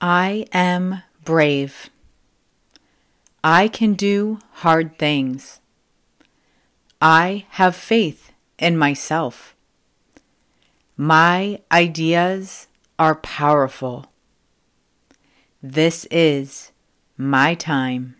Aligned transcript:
I 0.00 0.46
am 0.52 1.02
brave. 1.24 1.88
I 3.42 3.68
can 3.68 3.94
do 3.94 4.40
hard 4.52 4.98
things. 4.98 5.60
I 7.00 7.46
have 7.50 7.74
faith 7.74 8.32
in 8.58 8.76
myself. 8.76 9.54
My 10.98 11.60
ideas 11.72 12.68
are 12.98 13.14
powerful. 13.14 14.06
This 15.62 16.06
is 16.10 16.72
my 17.16 17.54
time. 17.54 18.16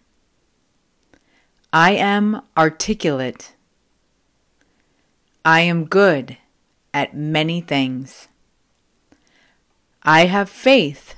I 1.72 1.92
am 1.92 2.40
articulate. 2.56 3.54
I 5.44 5.60
am 5.60 5.84
good 5.84 6.38
at 6.94 7.14
many 7.14 7.60
things. 7.60 8.28
I 10.02 10.26
have 10.26 10.48
faith 10.48 11.16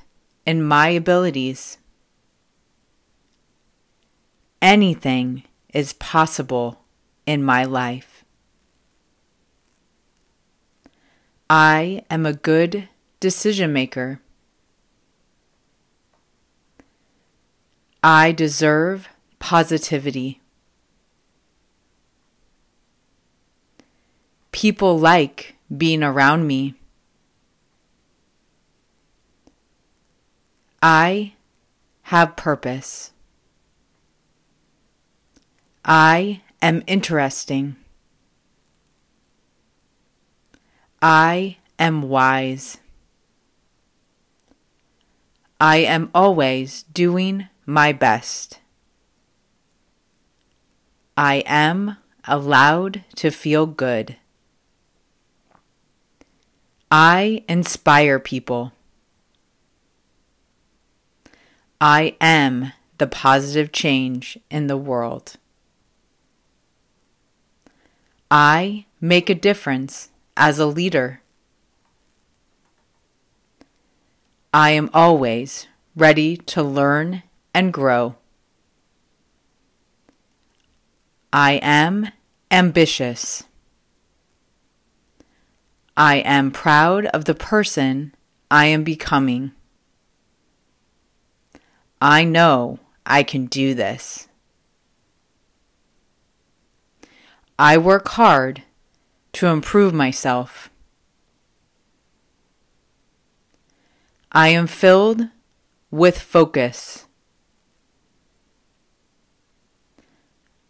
in 0.49 0.63
my 0.63 0.87
abilities. 0.89 1.77
Anything 4.63 5.43
is 5.75 5.93
possible 5.93 6.81
in 7.27 7.43
my 7.43 7.63
life. 7.63 8.25
I 11.51 12.03
am 12.09 12.25
a 12.25 12.33
good 12.33 12.89
decision 13.19 13.71
maker. 13.71 14.21
I 18.03 18.31
deserve 18.31 19.07
positivity. 19.37 20.41
People 24.51 24.97
like 24.97 25.57
being 25.77 26.01
around 26.01 26.47
me. 26.47 26.78
I 30.81 31.33
have 32.03 32.35
purpose. 32.35 33.11
I 35.83 36.41
am 36.61 36.83
interesting. 36.87 37.75
I 41.01 41.57
am 41.77 42.03
wise. 42.03 42.77
I 45.59 45.77
am 45.77 46.09
always 46.13 46.83
doing 46.83 47.47
my 47.65 47.91
best. 47.91 48.59
I 51.17 51.43
am 51.45 51.97
allowed 52.25 53.03
to 53.15 53.29
feel 53.29 53.65
good. 53.65 54.15
I 56.89 57.43
inspire 57.49 58.19
people. 58.19 58.71
I 61.81 62.17
am 62.19 62.73
the 62.97 63.07
positive 63.07 63.71
change 63.71 64.37
in 64.51 64.67
the 64.67 64.77
world. 64.77 65.37
I 68.29 68.85
make 68.99 69.29
a 69.29 69.35
difference 69.35 70.09
as 70.35 70.59
a 70.59 70.65
leader. 70.65 71.21
I 74.53 74.71
am 74.71 74.89
always 74.93 75.67
ready 75.95 76.35
to 76.37 76.61
learn 76.61 77.23
and 77.53 77.71
grow. 77.71 78.15
I 81.31 81.53
am 81.61 82.09
ambitious. 82.51 83.43
I 85.95 86.17
am 86.17 86.51
proud 86.51 87.05
of 87.07 87.25
the 87.25 87.35
person 87.35 88.15
I 88.51 88.65
am 88.65 88.83
becoming. 88.83 89.51
I 92.01 92.23
know 92.23 92.79
I 93.05 93.23
can 93.23 93.47
do 93.47 93.73
this. 93.73 94.27
I 97.57 97.77
work 97.77 98.07
hard 98.09 98.63
to 99.33 99.47
improve 99.47 99.93
myself. 99.93 100.69
I 104.31 104.49
am 104.49 104.67
filled 104.67 105.27
with 105.91 106.21
focus. 106.21 107.05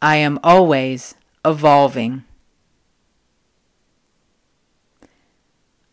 I 0.01 0.15
am 0.15 0.39
always 0.43 1.13
evolving. 1.45 2.23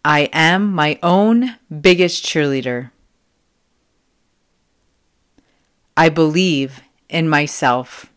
I 0.04 0.30
am 0.32 0.72
my 0.72 0.98
own 1.02 1.56
biggest 1.80 2.24
cheerleader. 2.24 2.90
I 5.96 6.10
believe 6.10 6.82
in 7.08 7.26
myself. 7.28 8.12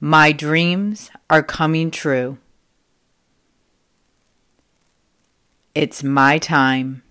My 0.00 0.32
dreams 0.32 1.10
are 1.28 1.42
coming 1.42 1.90
true. 1.90 2.38
It's 5.74 6.02
my 6.02 6.38
time. 6.38 7.02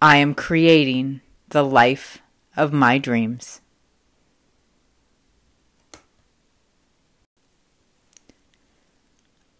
I 0.00 0.16
am 0.18 0.34
creating 0.34 1.20
the 1.48 1.64
life 1.64 2.18
of 2.56 2.72
my 2.72 2.98
dreams. 2.98 3.60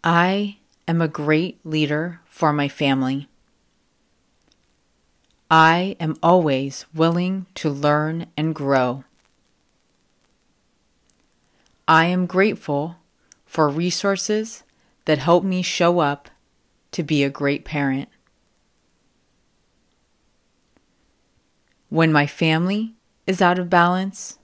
I 0.05 0.59
am 0.87 1.01
a 1.01 1.09
great 1.09 1.59
leader 1.65 2.21
for 2.27 2.53
my 2.53 2.69
family. 2.69 3.29
I 5.57 5.95
am 6.01 6.17
always 6.21 6.85
willing 6.93 7.47
to 7.55 7.71
learn 7.71 8.27
and 8.37 8.53
grow. 8.53 9.05
I 11.87 12.07
am 12.07 12.27
grateful 12.27 12.97
for 13.47 13.69
resources 13.69 14.65
that 15.05 15.19
help 15.19 15.45
me 15.45 15.63
show 15.63 16.01
up 16.01 16.29
to 16.91 17.05
be 17.05 17.23
a 17.23 17.31
great 17.31 17.65
parent. 17.65 18.09
When 21.89 22.11
my 22.11 22.27
family 22.27 22.95
is 23.25 23.41
out 23.41 23.61
of 23.61 23.71
balance, 23.71 24.41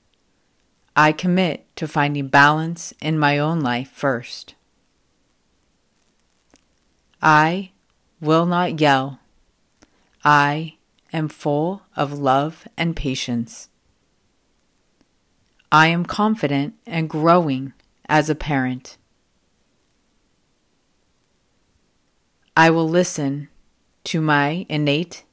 I 0.94 1.10
commit 1.10 1.66
to 1.74 1.88
finding 1.88 2.28
balance 2.28 2.94
in 3.02 3.18
my 3.18 3.36
own 3.36 3.62
life 3.62 3.90
first. 3.90 4.54
I 7.20 7.72
will 8.20 8.46
not 8.46 8.78
yell. 8.78 9.18
I 10.22 10.76
am 11.12 11.28
full 11.28 11.82
of 11.96 12.18
love 12.18 12.66
and 12.76 12.96
patience. 12.96 13.68
I 15.72 15.86
am 15.88 16.04
confident 16.04 16.74
and 16.86 17.08
growing 17.08 17.72
as 18.08 18.28
a 18.28 18.34
parent. 18.34 18.96
I 22.56 22.70
will 22.70 22.88
listen 22.88 23.48
to 24.04 24.20
my 24.20 24.66
innate 24.68 25.24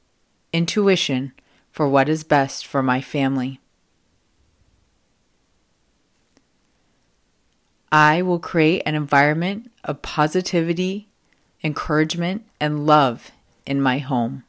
intuition 0.52 1.32
for 1.70 1.88
what 1.88 2.08
is 2.08 2.24
best 2.24 2.66
for 2.66 2.82
my 2.82 3.00
family. 3.00 3.60
I 7.90 8.22
will 8.22 8.38
create 8.38 8.82
an 8.84 8.94
environment 8.94 9.70
of 9.82 10.02
positivity, 10.02 11.08
encouragement, 11.64 12.44
and 12.60 12.86
love 12.86 13.30
in 13.66 13.80
my 13.80 13.98
home. 13.98 14.44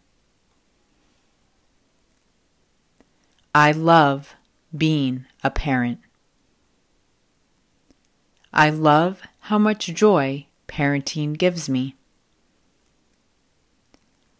I 3.53 3.71
love 3.71 4.35
being 4.75 5.25
a 5.43 5.49
parent. 5.49 5.99
I 8.53 8.69
love 8.69 9.21
how 9.39 9.57
much 9.57 9.87
joy 9.87 10.45
parenting 10.67 11.35
gives 11.35 11.67
me. 11.67 11.95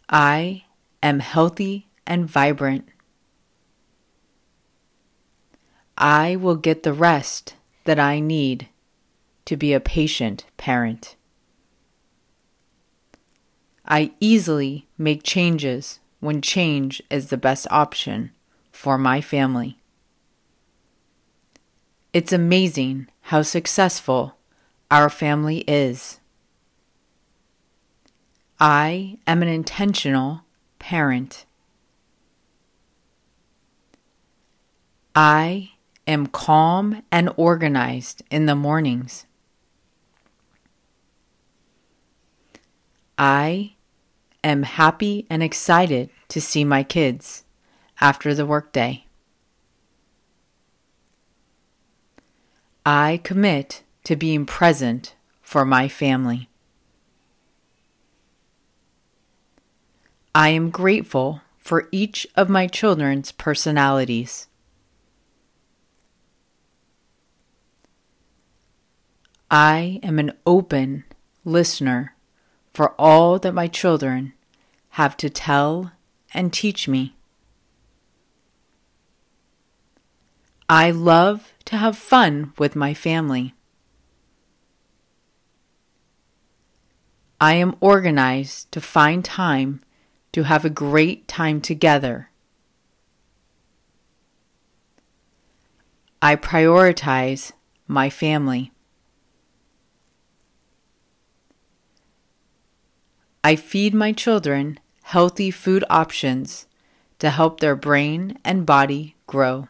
I 0.08 0.64
am 1.02 1.18
healthy 1.18 1.88
and 2.06 2.28
vibrant. 2.28 2.88
I 5.98 6.36
will 6.36 6.56
get 6.56 6.84
the 6.84 6.92
rest 6.92 7.56
that 7.84 7.98
I 7.98 8.20
need 8.20 8.68
to 9.44 9.56
be 9.56 9.72
a 9.72 9.80
patient 9.80 10.44
parent. 10.56 11.16
I 13.84 14.12
easily 14.20 14.86
make 14.96 15.24
changes 15.24 15.98
when 16.20 16.40
change 16.40 17.02
is 17.10 17.30
the 17.30 17.36
best 17.36 17.66
option 17.70 18.30
for 18.80 18.96
my 18.96 19.20
family. 19.20 19.76
It's 22.14 22.32
amazing 22.32 23.08
how 23.20 23.42
successful 23.42 24.38
our 24.90 25.10
family 25.10 25.58
is. 25.68 26.18
I 28.58 29.18
am 29.26 29.42
an 29.42 29.48
intentional 29.48 30.44
parent. 30.78 31.44
I 35.14 35.72
am 36.06 36.26
calm 36.28 37.02
and 37.12 37.30
organized 37.36 38.22
in 38.30 38.46
the 38.46 38.56
mornings. 38.56 39.26
I 43.18 43.74
am 44.42 44.62
happy 44.62 45.26
and 45.28 45.42
excited 45.42 46.08
to 46.28 46.40
see 46.40 46.64
my 46.64 46.82
kids 46.82 47.44
after 48.00 48.34
the 48.34 48.46
workday. 48.46 49.04
I 52.84 53.20
commit 53.22 53.82
to 54.04 54.16
being 54.16 54.46
present 54.46 55.14
for 55.42 55.64
my 55.64 55.86
family. 55.88 56.48
I 60.34 60.50
am 60.50 60.70
grateful 60.70 61.42
for 61.58 61.88
each 61.92 62.26
of 62.36 62.48
my 62.48 62.66
children's 62.66 63.32
personalities. 63.32 64.46
I 69.50 69.98
am 70.02 70.18
an 70.20 70.32
open 70.46 71.04
listener 71.44 72.14
for 72.72 72.94
all 72.98 73.38
that 73.40 73.52
my 73.52 73.66
children 73.66 74.32
have 74.90 75.16
to 75.18 75.28
tell 75.28 75.92
and 76.32 76.52
teach 76.52 76.86
me. 76.86 77.16
I 80.72 80.92
love 80.92 81.52
to 81.64 81.76
have 81.76 81.98
fun 81.98 82.52
with 82.56 82.76
my 82.76 82.94
family. 82.94 83.54
I 87.40 87.54
am 87.54 87.74
organized 87.80 88.70
to 88.70 88.80
find 88.80 89.24
time 89.24 89.80
to 90.30 90.44
have 90.44 90.64
a 90.64 90.70
great 90.70 91.26
time 91.26 91.60
together. 91.60 92.30
I 96.22 96.36
prioritize 96.36 97.50
my 97.88 98.08
family. 98.08 98.70
I 103.42 103.56
feed 103.56 103.92
my 103.92 104.12
children 104.12 104.78
healthy 105.02 105.50
food 105.50 105.82
options 105.90 106.68
to 107.18 107.30
help 107.30 107.58
their 107.58 107.74
brain 107.74 108.38
and 108.44 108.64
body 108.64 109.16
grow. 109.26 109.66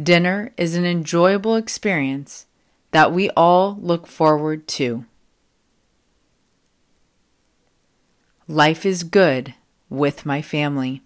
Dinner 0.00 0.52
is 0.56 0.76
an 0.76 0.86
enjoyable 0.86 1.56
experience 1.56 2.46
that 2.90 3.12
we 3.12 3.28
all 3.30 3.76
look 3.80 4.06
forward 4.06 4.66
to. 4.68 5.04
Life 8.48 8.86
is 8.86 9.02
good 9.02 9.54
with 9.88 10.24
my 10.24 10.40
family. 10.40 11.02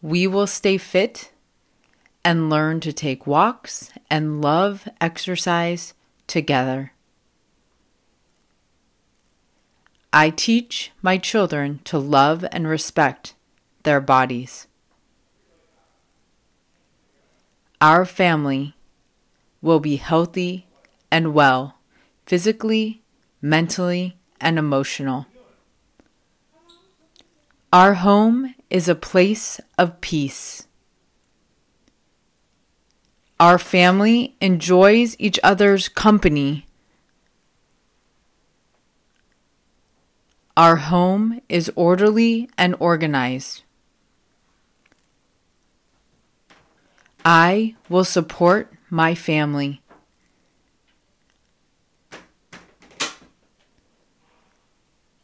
We 0.00 0.26
will 0.26 0.46
stay 0.46 0.78
fit 0.78 1.32
and 2.24 2.48
learn 2.48 2.80
to 2.80 2.92
take 2.92 3.26
walks 3.26 3.90
and 4.10 4.40
love 4.40 4.88
exercise 5.00 5.94
together. 6.26 6.92
I 10.12 10.30
teach 10.30 10.92
my 11.02 11.18
children 11.18 11.80
to 11.84 11.98
love 11.98 12.44
and 12.52 12.68
respect 12.68 13.34
their 13.82 14.00
bodies. 14.00 14.68
Our 17.84 18.06
family 18.06 18.76
will 19.60 19.78
be 19.78 19.96
healthy 19.96 20.66
and 21.10 21.34
well 21.34 21.76
physically, 22.24 23.02
mentally, 23.42 24.16
and 24.40 24.58
emotional. 24.58 25.26
Our 27.70 27.92
home 27.92 28.54
is 28.70 28.88
a 28.88 28.94
place 28.94 29.60
of 29.76 30.00
peace. 30.00 30.66
Our 33.38 33.58
family 33.58 34.34
enjoys 34.40 35.14
each 35.18 35.38
other's 35.42 35.90
company. 35.90 36.64
Our 40.56 40.76
home 40.76 41.42
is 41.50 41.70
orderly 41.76 42.48
and 42.56 42.76
organized. 42.80 43.60
I 47.24 47.74
will 47.88 48.04
support 48.04 48.70
my 48.90 49.14
family. 49.14 49.80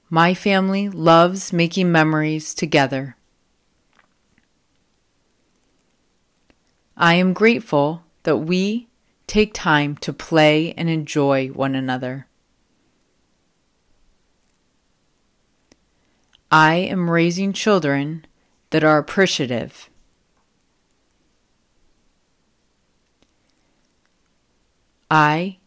My 0.09 0.33
family 0.33 0.89
loves 0.89 1.53
making 1.53 1.93
memories 1.93 2.55
together. 2.55 3.17
I 6.97 7.15
am 7.15 7.35
grateful 7.35 8.03
that 8.23 8.39
we 8.39 8.89
take 9.27 9.53
time 9.53 9.97
to 9.99 10.13
play 10.13 10.73
and 10.75 10.89
enjoy 10.89 11.49
one 11.49 11.75
another. 11.75 12.27
I 16.51 16.77
am 16.77 17.11
raising 17.11 17.53
children 17.53 18.25
that 18.71 18.83
are 18.83 18.99
appreciative. 18.99 19.90
I 25.11 25.59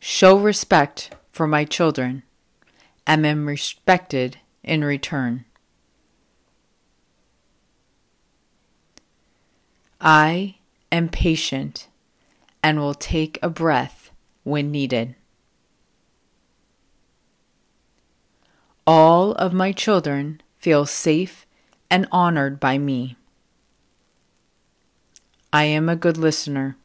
show 0.00 0.36
respect 0.36 1.14
for 1.30 1.46
my 1.46 1.64
children 1.64 2.24
and 3.06 3.26
am 3.26 3.46
respected 3.46 4.38
in 4.62 4.84
return. 4.84 5.46
I 9.98 10.56
am 10.90 11.08
patient 11.08 11.88
and 12.62 12.78
will 12.78 12.94
take 12.94 13.38
a 13.42 13.48
breath 13.48 14.10
when 14.42 14.70
needed. 14.70 15.14
All 18.86 19.32
of 19.32 19.52
my 19.52 19.72
children 19.72 20.42
feel 20.58 20.84
safe 20.84 21.46
and 21.88 22.06
honored 22.12 22.60
by 22.60 22.78
me. 22.78 23.16
I 25.52 25.64
am 25.64 25.88
a 25.88 25.96
good 25.96 26.18
listener. 26.18 26.76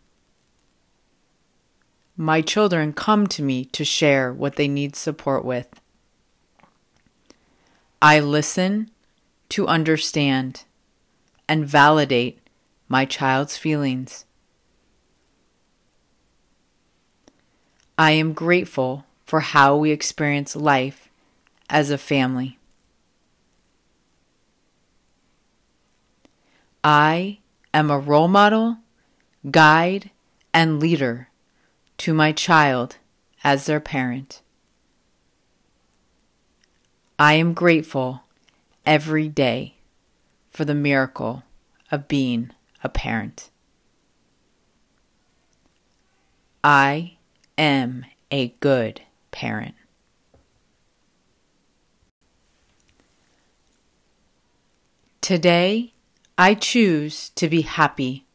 My 2.20 2.42
children 2.42 2.94
come 2.94 3.28
to 3.28 3.44
me 3.44 3.66
to 3.66 3.86
share 3.86 4.34
what 4.34 4.56
they 4.56 4.68
need 4.68 4.96
support 4.96 5.46
with. 5.46 5.80
I 8.02 8.20
listen 8.20 8.90
to 9.50 9.68
understand 9.68 10.64
and 11.48 11.68
validate 11.68 12.40
my 12.88 13.06
child's 13.06 13.56
feelings. 13.56 14.26
I 18.00 18.12
am 18.12 18.34
grateful 18.34 19.06
for 19.24 19.42
how 19.42 19.76
we 19.78 19.92
experience 19.92 20.56
life 20.56 21.10
as 21.70 21.92
a 21.92 22.00
family. 22.00 22.58
I 26.84 27.40
am 27.76 27.92
a 27.92 28.00
role 28.00 28.28
model, 28.28 28.78
guide, 29.52 30.10
and 30.52 30.80
leader 30.80 31.28
to 31.98 32.14
my 32.14 32.32
child 32.32 32.98
as 33.44 33.66
their 33.66 33.80
parent. 33.80 34.42
I 37.20 37.34
am 37.34 37.54
grateful 37.54 38.22
every 38.86 39.28
day 39.28 39.76
for 40.52 40.66
the 40.66 40.76
miracle 40.76 41.44
of 41.92 42.08
being 42.08 42.52
a 42.84 42.90
parent. 42.90 43.50
I 46.64 47.18
am 47.58 48.06
a 48.30 48.50
good 48.60 49.02
parent. 49.32 49.76
Today, 55.22 55.94
I 56.38 56.54
choose 56.54 57.30
to 57.32 57.50
be 57.50 57.62
happy. 57.62 58.26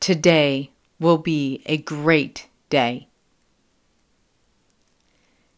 Today 0.00 0.70
will 1.00 1.18
be 1.18 1.62
a 1.66 1.76
great 1.76 2.48
day. 2.70 3.08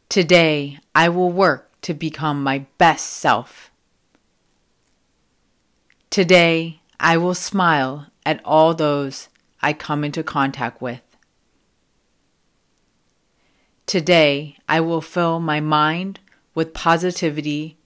Today, 0.08 0.78
I 0.94 1.08
will 1.08 1.30
work 1.30 1.70
to 1.82 1.94
become 1.94 2.42
my 2.42 2.66
best 2.78 3.06
self. 3.06 3.70
Today, 6.10 6.80
I 6.98 7.16
will 7.16 7.34
smile 7.34 8.08
at 8.26 8.40
all 8.44 8.74
those 8.74 9.28
I 9.62 9.72
come 9.72 10.04
into 10.04 10.22
contact 10.22 10.82
with. 10.82 11.02
Today, 13.86 14.56
I 14.68 14.80
will 14.80 15.00
fill 15.00 15.40
my 15.40 15.60
mind 15.60 16.20
with 16.54 16.74
positivity 16.74 17.76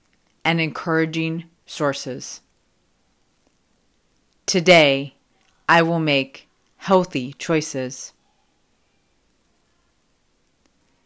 and 0.45 0.61
encouraging 0.61 1.45
sources. 1.67 2.41
Today, 4.47 5.15
I 5.69 5.83
will 5.83 6.01
make 6.01 6.44
healthy 6.85 7.33
choices. 7.39 8.13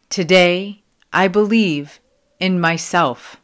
Today, 0.09 0.83
I 1.13 1.29
believe 1.29 2.01
in 2.37 2.59
myself. 2.59 3.39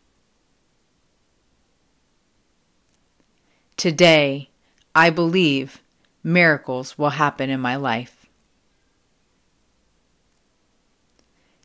Today, 3.78 4.50
I 4.94 5.10
believe 5.12 5.82
miracles 6.26 6.98
will 6.98 7.12
happen 7.12 7.50
in 7.50 7.62
my 7.62 7.78
life. 7.78 8.26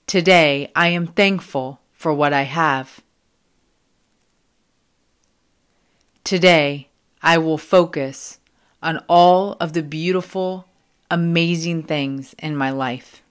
Today, 0.07 0.71
I 0.77 0.87
am 0.89 1.09
thankful 1.09 1.81
for 1.91 2.15
what 2.15 2.33
I 2.33 2.43
have. 2.43 3.01
Today, 6.23 6.91
I 7.21 7.39
will 7.39 7.59
focus 7.59 8.40
on 8.83 9.03
all 9.09 9.57
of 9.61 9.73
the 9.73 9.83
beautiful, 9.83 10.67
amazing 11.11 11.83
things 11.83 12.35
in 12.39 12.57
my 12.57 12.71
life. 12.71 13.23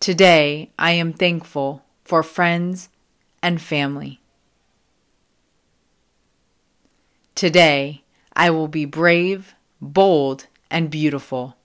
Today, 0.00 0.70
I 0.78 0.92
am 0.92 1.12
thankful 1.12 1.82
for 2.04 2.22
friends 2.22 2.88
and 3.42 3.60
family. 3.60 4.20
Today, 7.34 8.02
I 8.36 8.50
will 8.50 8.68
be 8.68 8.84
brave, 8.84 9.54
bold, 9.80 10.46
and 10.70 10.90
beautiful. 10.90 11.56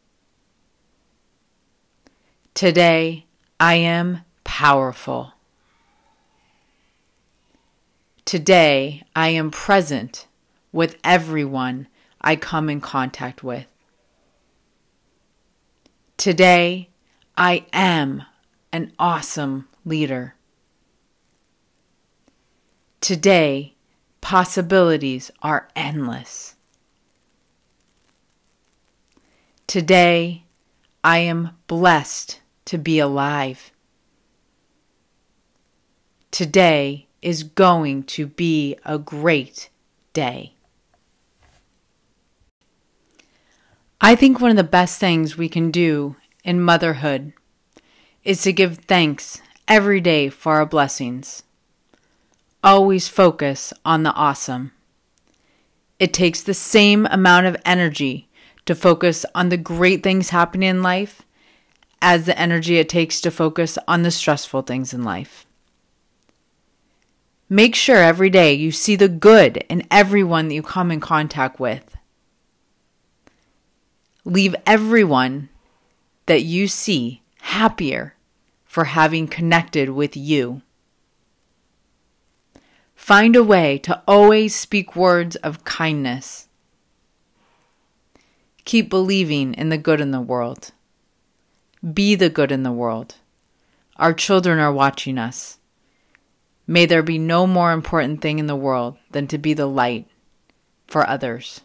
Today, 2.54 3.26
I 3.60 3.76
am 3.76 4.22
powerful. 4.44 5.34
Today, 8.26 9.04
I 9.16 9.30
am 9.30 9.52
present 9.52 10.28
with 10.72 10.98
everyone 11.04 11.88
I 12.22 12.36
come 12.36 12.70
in 12.70 12.82
contact 12.82 13.44
with. 13.44 13.66
Today, 16.18 16.90
I 17.38 17.66
am 17.72 18.24
an 18.74 18.92
awesome 19.00 19.68
leader. 19.86 20.36
Today, 23.02 23.76
possibilities 24.22 25.32
are 25.42 25.70
endless. 25.76 26.56
Today, 29.66 30.44
I 31.04 31.20
am 31.20 31.52
blessed 31.68 32.42
to 32.66 32.78
be 32.78 33.00
alive. 33.00 33.72
Today, 36.32 37.08
is 37.22 37.44
going 37.44 38.04
to 38.04 38.28
be 38.28 38.76
a 38.86 38.98
great 38.98 39.70
day. 40.14 40.54
I 44.02 44.16
think 44.16 44.40
one 44.40 44.52
of 44.52 44.56
the 44.56 44.64
best 44.64 44.98
things 44.98 45.38
we 45.38 45.50
can 45.50 45.72
do 45.72 46.16
in 46.46 46.62
motherhood 46.62 47.34
is 48.24 48.42
to 48.44 48.54
give 48.54 48.78
thanks 48.78 49.42
every 49.68 50.00
day 50.00 50.30
for 50.30 50.56
our 50.56 50.66
blessings. 50.66 51.44
Always 52.64 53.10
focus 53.10 53.74
on 53.84 54.04
the 54.04 54.14
awesome. 54.14 54.72
It 56.00 56.14
takes 56.14 56.42
the 56.42 56.54
same 56.54 57.08
amount 57.08 57.48
of 57.48 57.58
energy 57.66 58.30
to 58.66 58.74
focus 58.74 59.26
on 59.36 59.50
the 59.50 59.58
great 59.58 60.02
things 60.02 60.30
happening 60.30 60.70
in 60.70 60.82
life 60.82 61.24
as 62.02 62.26
the 62.26 62.40
energy 62.40 62.78
it 62.78 62.88
takes 62.88 63.20
to 63.20 63.32
focus 63.32 63.78
on 63.86 64.04
the 64.04 64.12
stressful 64.12 64.62
things 64.62 64.94
in 64.94 65.04
life. 65.04 65.46
Make 67.50 67.76
sure 67.76 67.98
every 67.98 68.30
day 68.30 68.54
you 68.54 68.72
see 68.72 68.96
the 68.96 69.10
good 69.10 69.58
in 69.68 69.86
everyone 69.92 70.48
that 70.48 70.56
you 70.56 70.62
come 70.62 70.90
in 70.90 71.02
contact 71.02 71.60
with. 71.60 71.98
Leave 74.30 74.56
everyone 74.68 75.50
that 76.28 76.44
you 76.44 76.68
see 76.68 77.24
happier 77.42 78.14
for 78.64 78.84
having 78.84 79.28
connected 79.28 79.90
with 79.90 80.16
you. 80.16 80.62
Find 82.94 83.36
a 83.36 83.44
way 83.44 83.80
to 83.80 84.04
always 84.08 84.54
speak 84.54 84.96
words 84.96 85.36
of 85.38 85.64
kindness. 85.64 86.48
Keep 88.66 88.92
believing 88.92 89.56
in 89.56 89.70
the 89.70 89.80
good 89.80 90.00
in 90.00 90.12
the 90.12 90.22
world. 90.22 90.74
Be 91.82 92.14
the 92.14 92.30
good 92.30 92.52
in 92.52 92.62
the 92.62 92.72
world. 92.72 93.16
Our 93.96 94.14
children 94.14 94.60
are 94.60 94.72
watching 94.72 95.18
us. 95.18 95.58
May 96.68 96.86
there 96.86 97.02
be 97.02 97.18
no 97.18 97.48
more 97.48 97.72
important 97.72 98.22
thing 98.22 98.38
in 98.38 98.46
the 98.46 98.56
world 98.56 98.96
than 99.10 99.26
to 99.26 99.40
be 99.40 99.56
the 99.56 99.66
light 99.66 100.08
for 100.86 101.10
others 101.10 101.62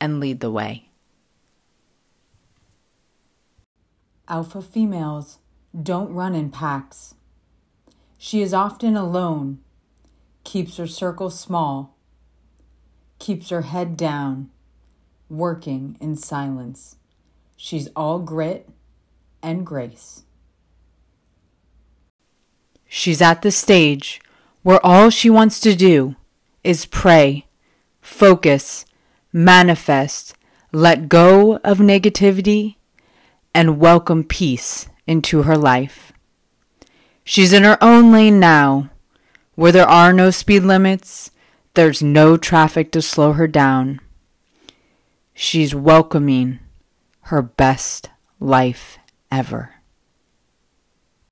and 0.00 0.20
lead 0.20 0.40
the 0.40 0.50
way. 0.50 0.87
Alpha 4.28 4.60
females 4.60 5.38
don't 5.80 6.12
run 6.12 6.34
in 6.34 6.50
packs. 6.50 7.14
She 8.18 8.42
is 8.42 8.52
often 8.52 8.96
alone, 8.96 9.60
keeps 10.44 10.76
her 10.76 10.86
circle 10.86 11.30
small, 11.30 11.96
keeps 13.18 13.48
her 13.48 13.62
head 13.62 13.96
down, 13.96 14.50
working 15.30 15.96
in 16.00 16.14
silence. 16.16 16.96
She's 17.56 17.88
all 17.96 18.18
grit 18.18 18.68
and 19.42 19.64
grace. 19.64 20.24
She's 22.86 23.22
at 23.22 23.42
the 23.42 23.50
stage 23.50 24.20
where 24.62 24.84
all 24.84 25.10
she 25.10 25.30
wants 25.30 25.60
to 25.60 25.74
do 25.74 26.16
is 26.64 26.86
pray, 26.86 27.46
focus, 28.00 28.84
manifest, 29.32 30.34
let 30.72 31.08
go 31.08 31.56
of 31.58 31.78
negativity, 31.78 32.76
and 33.54 33.78
welcome 33.78 34.24
peace 34.24 34.88
into 35.06 35.42
her 35.42 35.56
life. 35.56 36.12
She's 37.24 37.52
in 37.52 37.64
her 37.64 37.78
own 37.82 38.12
lane 38.12 38.40
now, 38.40 38.90
where 39.54 39.72
there 39.72 39.88
are 39.88 40.12
no 40.12 40.30
speed 40.30 40.62
limits, 40.62 41.30
there's 41.74 42.02
no 42.02 42.36
traffic 42.36 42.90
to 42.92 43.02
slow 43.02 43.32
her 43.32 43.46
down. 43.46 44.00
She's 45.34 45.74
welcoming 45.74 46.58
her 47.22 47.42
best 47.42 48.10
life 48.40 48.98
ever. 49.30 49.77